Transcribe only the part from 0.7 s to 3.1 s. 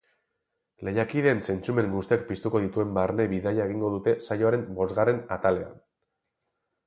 Lehiakideen zentzumen guztiak piztuko dituen